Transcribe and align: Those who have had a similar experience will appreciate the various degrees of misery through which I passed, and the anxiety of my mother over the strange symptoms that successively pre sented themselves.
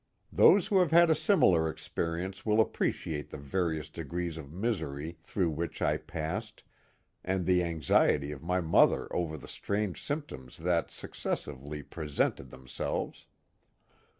Those 0.33 0.65
who 0.65 0.79
have 0.79 0.89
had 0.89 1.11
a 1.11 1.13
similar 1.13 1.69
experience 1.69 2.43
will 2.43 2.59
appreciate 2.59 3.29
the 3.29 3.37
various 3.37 3.87
degrees 3.87 4.39
of 4.39 4.51
misery 4.51 5.19
through 5.21 5.51
which 5.51 5.79
I 5.79 5.97
passed, 5.97 6.63
and 7.23 7.45
the 7.45 7.63
anxiety 7.63 8.31
of 8.31 8.41
my 8.41 8.61
mother 8.61 9.07
over 9.15 9.37
the 9.37 9.47
strange 9.47 10.01
symptoms 10.01 10.57
that 10.57 10.89
successively 10.89 11.83
pre 11.83 12.07
sented 12.07 12.49
themselves. 12.49 13.27